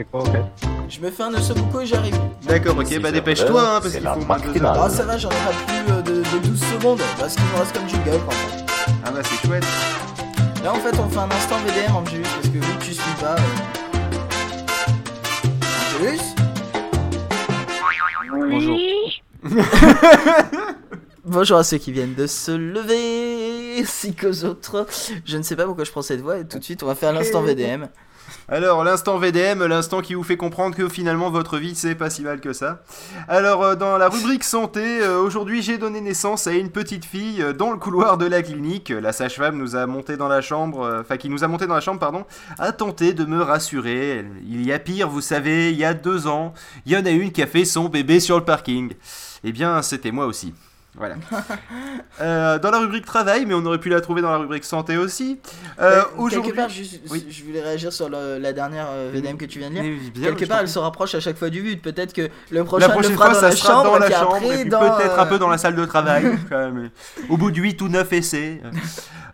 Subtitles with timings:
[0.00, 0.42] C'est quoi, en fait
[0.88, 2.18] Je me fais un ossobuco et j'arrive.
[2.48, 4.38] D'accord, ok, bah dépêche-toi, hein, parce qu'il faut moins.
[4.64, 7.02] Ah, ça va, j'en ai pas plus euh, de, de 12 secondes.
[7.18, 8.66] Parce qu'il me reste comme jingle quand même.
[9.04, 9.66] Ah bah c'est chouette.
[10.64, 13.14] Là, en fait, on fait un instant VDM, Angelus, parce que vu que tu suis
[13.20, 13.36] pas.
[13.36, 13.40] euh,
[15.98, 16.20] Angelus
[18.48, 18.78] Bonjour.
[21.26, 24.86] Bonjour à ceux qui viennent de se lever, ainsi qu'aux autres.
[25.26, 26.94] Je ne sais pas pourquoi je prends cette voix et tout de suite on va
[26.94, 27.88] faire l'instant VDM.
[28.48, 32.22] Alors, l'instant VDM, l'instant qui vous fait comprendre que finalement votre vie c'est pas si
[32.22, 32.82] mal que ça.
[33.28, 37.42] Alors, euh, dans la rubrique santé, euh, aujourd'hui j'ai donné naissance à une petite fille
[37.42, 38.90] euh, dans le couloir de la clinique.
[38.90, 41.80] La sage-femme nous a monté dans la chambre, enfin qui nous a monté dans la
[41.80, 42.24] chambre, pardon,
[42.58, 44.24] a tenté de me rassurer.
[44.46, 46.54] Il y a pire, vous savez, il y a deux ans,
[46.86, 48.92] il y en a une qui a fait son bébé sur le parking.
[49.44, 50.52] Eh bien, c'était moi aussi.
[50.96, 51.14] Voilà.
[52.20, 54.98] Euh, dans la rubrique travail, mais on aurait pu la trouver dans la rubrique santé
[54.98, 55.40] aussi.
[55.80, 57.26] Euh, Euh, quelque part, je, Oui.
[57.30, 59.98] je voulais réagir sur le- la dernière euh, VDM que tu viens de lire.
[60.12, 61.80] Bien, Quelque part, elle se rapproche à chaque fois du but.
[61.80, 63.98] Peut-être que le La prochain prochaine le fera fois, dans ça la sera chambre, dans
[63.98, 66.58] la chambre, et puis dans, peut-être un euh, peu dans la salle de travail, quand
[66.58, 66.90] même.
[67.30, 68.60] Au bout de 8 ou 9 essais.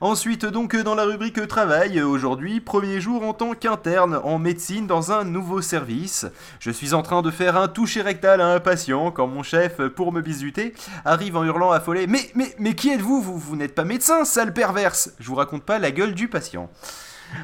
[0.00, 5.12] Ensuite, donc, dans la rubrique travail, aujourd'hui, premier jour en tant qu'interne en médecine dans
[5.12, 6.26] un nouveau service.
[6.60, 9.80] Je suis en train de faire un toucher rectal à un patient quand mon chef,
[9.88, 13.20] pour me bisuter, arrive en hurlant affolé Mais, mais, mais qui êtes-vous?
[13.22, 16.70] Vous, vous n'êtes pas médecin, sale perverse Je vous raconte pas la gueule du patient.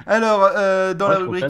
[0.06, 1.44] Alors, euh, dans Ouais, la rubrique.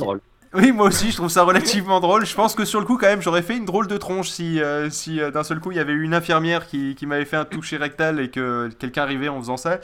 [0.54, 2.26] Oui, moi aussi, je trouve ça relativement drôle.
[2.26, 4.60] Je pense que sur le coup, quand même, j'aurais fait une drôle de tronche si,
[4.60, 7.24] euh, si euh, d'un seul coup, il y avait eu une infirmière qui, qui m'avait
[7.24, 9.78] fait un toucher rectal et que quelqu'un arrivait en faisant ça.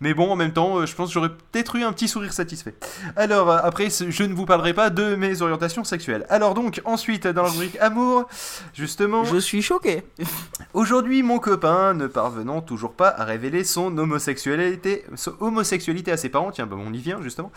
[0.00, 2.32] Mais bon, en même temps, euh, je pense que j'aurais peut-être eu un petit sourire
[2.32, 2.74] satisfait.
[3.16, 6.26] Alors, euh, après, je ne vous parlerai pas de mes orientations sexuelles.
[6.28, 8.28] Alors donc, ensuite, dans la rubrique amour,
[8.74, 9.24] justement...
[9.24, 10.02] Je suis choqué.
[10.74, 16.28] Aujourd'hui, mon copain, ne parvenant toujours pas à révéler son homosexualité, son homosexualité à ses
[16.28, 17.50] parents, tiens, bah, on y vient justement,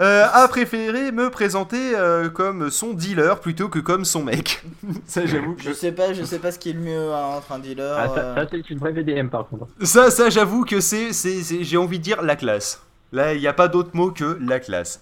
[0.00, 4.62] euh, a préféré me présenter euh, comme son dealer plutôt que comme son mec.
[5.06, 7.24] ça, j'avoue que Je sais pas, je sais pas ce qui est le mieux hein,
[7.36, 7.96] entre un dealer.
[7.98, 9.66] Ah, ça, euh, ça, c'est une vraie VDM par contre.
[9.82, 12.82] ça, ça, j'avoue que c'est, c'est, c'est- j'ai envie de dire la classe.
[13.12, 15.00] Là, il n'y a pas d'autre mot que la classe.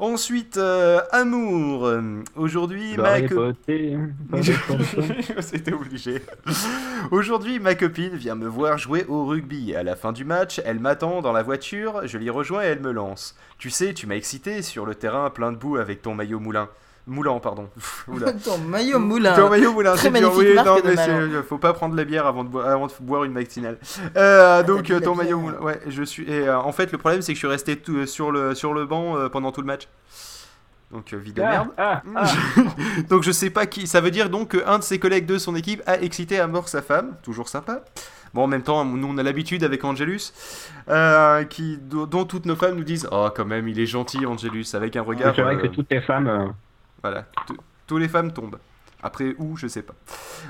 [0.00, 1.88] Ensuite, euh, amour.
[2.36, 3.96] Aujourd'hui, ma Barré, co- poté,
[4.30, 5.02] pas de chanson.
[5.40, 6.20] C'était obligé.
[7.10, 9.74] Aujourd'hui, ma copine vient me voir jouer au rugby.
[9.74, 12.80] À la fin du match, elle m'attend dans la voiture, je l'y rejoins et elle
[12.80, 13.36] me lance.
[13.58, 16.68] Tu sais, tu m'as excité sur le terrain plein de boue avec ton maillot moulin.
[17.06, 17.68] Moulant, pardon.
[18.44, 19.34] Ton maillot moulin.
[19.36, 21.28] Ton maillot moulin, Très magnifique Oui, marque non, de mais maillot.
[21.42, 23.78] c'est- faut pas prendre la bière avant de, boi- avant de boire une matinale.
[24.16, 25.24] Euh, donc, dit euh, ton bière.
[25.24, 25.58] maillot moulin.
[25.58, 26.24] Ouais, je suis.
[26.30, 28.54] Et euh, en fait, le problème, c'est que je suis resté tout- euh, sur, le,
[28.54, 29.86] sur le banc euh, pendant tout le match.
[30.92, 31.68] Donc, euh, vie de merde.
[31.76, 32.24] Ah, ah,
[33.10, 33.86] donc je sais pas qui.
[33.86, 36.68] Ça veut dire donc qu'un de ses collègues de son équipe a excité à mort
[36.68, 37.16] sa femme.
[37.22, 37.80] Toujours sympa.
[38.32, 40.32] Bon, en même temps, nous on a l'habitude avec Angelus,
[40.88, 44.66] euh, qui, dont toutes nos femmes nous disent Oh, quand même, il est gentil, Angelus,
[44.74, 45.04] avec un ah.
[45.04, 45.34] regard.
[45.36, 46.52] C'est vrai euh, que toutes les femmes.
[47.04, 47.26] Voilà,
[47.86, 48.58] tous les femmes tombent.
[49.02, 49.92] Après où, je sais pas.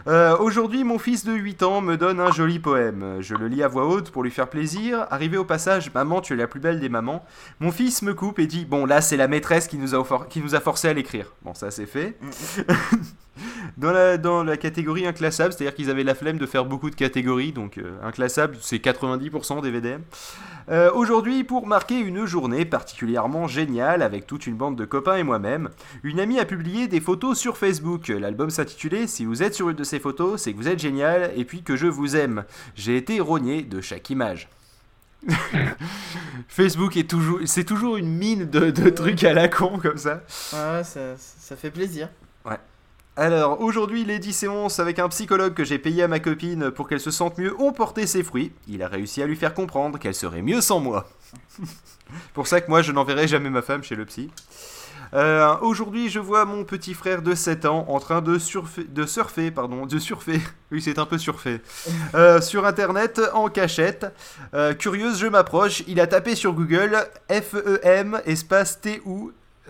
[0.06, 3.16] Euh, Aujourd'hui, mon fils de 8 ans me donne un joli poème.
[3.18, 5.08] Je le lis à voix haute pour lui faire plaisir.
[5.10, 7.24] Arrivé au passage, Maman, tu es la plus belle des mamans.
[7.58, 10.40] Mon fils me coupe et dit Bon, là, c'est la maîtresse qui nous a, qui
[10.40, 11.32] nous a forcé à l'écrire.
[11.42, 12.16] Bon, ça, c'est fait.
[13.76, 16.94] dans, la, dans la catégorie inclassable, c'est-à-dire qu'ils avaient la flemme de faire beaucoup de
[16.94, 17.52] catégories.
[17.52, 20.00] Donc, euh, inclassable, c'est 90% des VDM.
[20.70, 25.22] Euh, Aujourd'hui, pour marquer une journée particulièrement géniale avec toute une bande de copains et
[25.22, 25.68] moi-même,
[26.02, 28.08] une amie a publié des photos sur Facebook.
[28.08, 31.32] L'album s'intitulait Si vous êtes sur une de ces photos, c'est que vous êtes génial
[31.36, 32.44] et puis que je vous aime.
[32.74, 34.48] J'ai été rogné de chaque image.
[36.48, 40.22] Facebook est toujours, c'est toujours une mine de, de trucs à la con comme ça.
[40.52, 42.08] Ouais, ça, ça fait plaisir.
[43.16, 46.88] Alors, aujourd'hui, les 10 séances avec un psychologue que j'ai payé à ma copine pour
[46.88, 48.50] qu'elle se sente mieux ont porté ses fruits.
[48.66, 51.08] Il a réussi à lui faire comprendre qu'elle serait mieux sans moi.
[52.34, 54.30] pour ça que moi, je n'enverrai jamais ma femme chez le psy.
[55.12, 59.06] Euh, aujourd'hui, je vois mon petit frère de 7 ans en train de surfer, de
[59.06, 60.40] surfer, pardon, de surfer.
[60.72, 61.60] Oui, c'est un peu surfait.
[62.16, 64.06] Euh, sur internet en cachette.
[64.54, 65.84] Euh, curieuse, je m'approche.
[65.86, 66.96] Il a tapé sur Google
[67.30, 69.00] F-E-M espace et,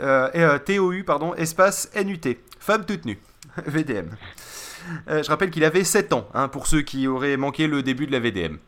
[0.00, 2.40] euh, T-O-U pardon espace N-U-T.
[2.58, 3.20] Femme toute nue.
[3.66, 4.08] VDM.
[5.08, 8.06] Euh, je rappelle qu'il avait 7 ans, hein, pour ceux qui auraient manqué le début
[8.06, 8.58] de la VDM.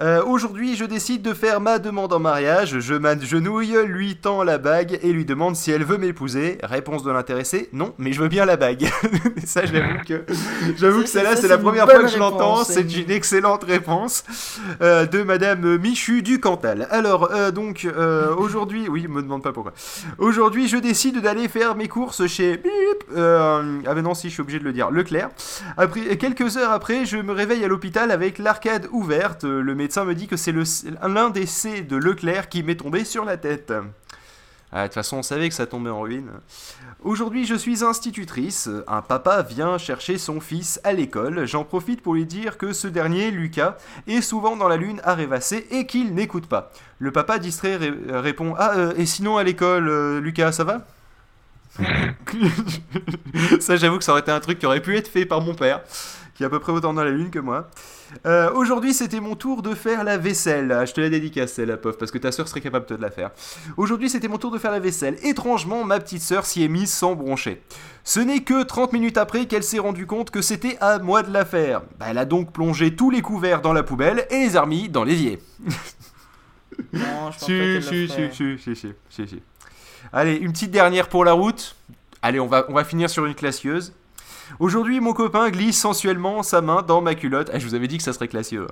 [0.00, 2.78] Euh, Aujourd'hui, je décide de faire ma demande en mariage.
[2.78, 6.58] Je m'agenouille, lui tend la bague et lui demande si elle veut m'épouser.
[6.62, 8.88] Réponse de l'intéressé non, mais je veux bien la bague.
[9.44, 10.24] ça, j'avoue que,
[10.76, 12.62] j'avoue que celle-là, ça, c'est c'est la première fois que je l'entends.
[12.62, 14.24] C'est une excellente réponse
[14.82, 16.86] euh, de Madame Michu du Cantal.
[16.90, 17.86] Alors, euh, donc,
[18.36, 19.72] aujourd'hui, oui, me demande pas pourquoi.
[20.18, 22.62] Aujourd'hui, je décide d'aller faire mes courses chez
[23.16, 23.62] ah,
[23.94, 24.90] mais non, si, je suis obligé de le dire.
[24.90, 25.30] Leclerc.
[25.76, 29.44] Après, quelques heures après, je me réveille à l'hôpital avec l'arcade ouverte.
[29.44, 30.52] Le médecin me dit que c'est
[31.02, 33.72] l'un des C de Leclerc qui m'est tombé sur la tête.
[34.70, 36.28] Ah, De toute façon, on savait que ça tombait en ruine.
[37.02, 38.68] Aujourd'hui, je suis institutrice.
[38.86, 41.46] Un papa vient chercher son fils à l'école.
[41.46, 43.76] J'en profite pour lui dire que ce dernier, Lucas,
[44.06, 46.70] est souvent dans la lune à rêvasser et qu'il n'écoute pas.
[46.98, 50.64] Le papa distrait ré- euh, répond Ah, euh, et sinon à l'école, euh, Lucas, ça
[50.64, 50.86] va?
[53.60, 55.54] Ça, j'avoue que ça aurait été un truc qui aurait pu être fait par mon
[55.54, 55.80] père,
[56.38, 57.68] qui est à peu près autant dans la lune que moi.
[58.24, 60.70] Euh, Aujourd'hui, c'était mon tour de faire la vaisselle.
[60.70, 63.02] Ah, Je te la dédicace, celle-là, pauvre, parce que ta sœur serait capable de te
[63.02, 63.32] la faire.
[63.76, 65.16] Aujourd'hui, c'était mon tour de faire la vaisselle.
[65.24, 67.60] Étrangement, ma petite sœur s'y est mise sans broncher.
[68.04, 71.32] Ce n'est que 30 minutes après qu'elle s'est rendue compte que c'était à moi de
[71.32, 71.82] la faire.
[71.98, 74.88] Bah, elle a donc plongé tous les couverts dans la poubelle et les a remis
[74.88, 75.40] dans l'évier.
[76.92, 78.76] Non, je pense si,
[79.10, 79.42] si, si.
[80.12, 81.74] Allez, une petite dernière pour la route.
[82.22, 83.92] Allez, on va, on va finir sur une classieuse.
[84.58, 87.50] Aujourd'hui, mon copain glisse sensuellement sa main dans ma culotte.
[87.52, 88.66] Ah, je vous avais dit que ça serait classieux.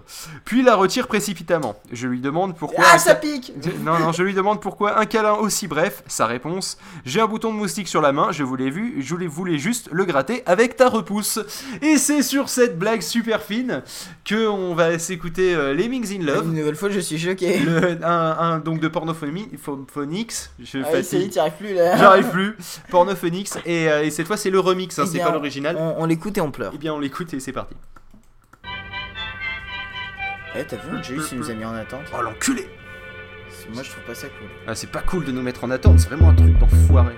[0.44, 1.76] Puis la retire précipitamment.
[1.92, 2.84] Je lui demande pourquoi.
[2.92, 3.52] Ah, ça ca- pique
[3.84, 6.02] Non, non, je lui demande pourquoi un câlin aussi bref.
[6.06, 9.14] Sa réponse J'ai un bouton de moustique sur la main, je vous l'ai vu, je
[9.14, 11.38] voulais- juste le gratter avec ta repousse.
[11.82, 13.82] Et c'est sur cette blague super fine
[14.24, 16.46] que on va s'écouter euh, Lemmings in Love.
[16.48, 17.58] Une nouvelle fois, je suis choqué.
[17.60, 19.50] Le- un, un- donc de Pornophonics,
[20.62, 21.96] je Ah, oui, arrives plus là.
[21.96, 22.56] J'arrive plus.
[22.90, 25.65] Pornophonics et, euh, et cette fois c'est le remix, hein, c'est pas l'original.
[25.76, 26.72] On, on l'écoute et on pleure.
[26.74, 27.74] Eh bien on l'écoute et c'est parti.
[30.58, 32.04] Eh, t'as vu, Jay, il nous a mis en attente.
[32.16, 32.66] Oh l'enculé
[33.74, 34.48] Moi, je trouve pas ça cool.
[34.66, 37.14] ah, C'est pas cool de nous mettre en attente, c'est vraiment un truc d'enfoiré.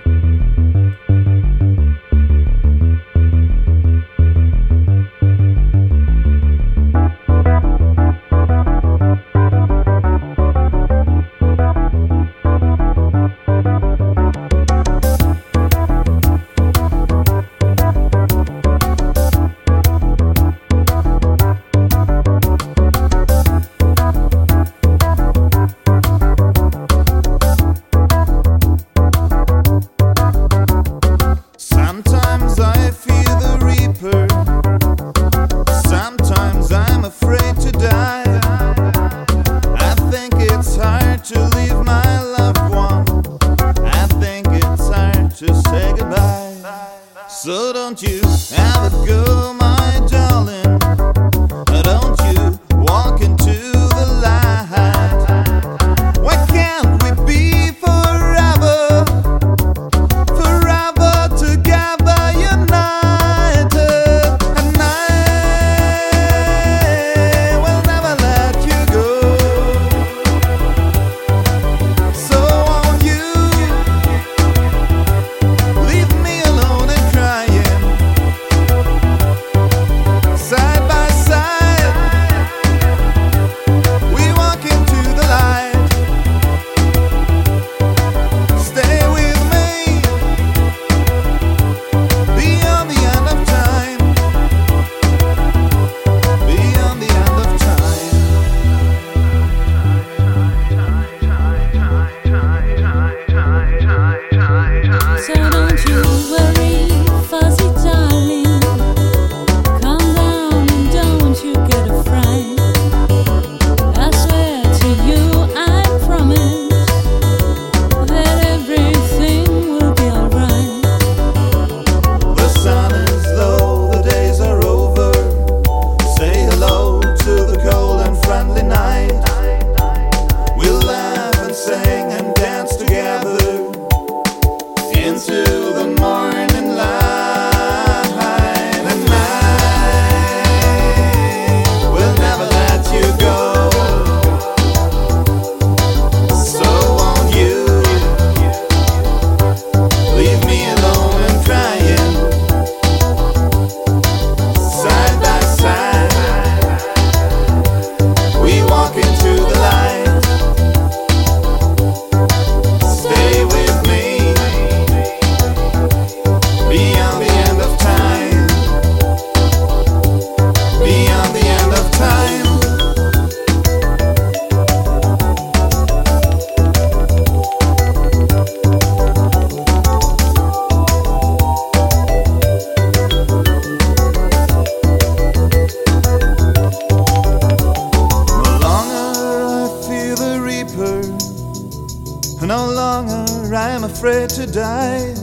[193.91, 195.15] Afraid to die.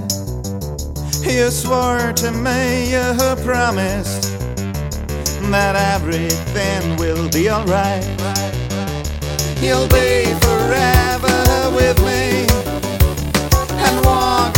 [1.21, 4.23] You swore to me, you promised
[5.51, 8.05] that everything will be alright.
[9.61, 11.37] You'll be forever
[11.75, 12.47] with me.
[13.85, 14.54] and walk.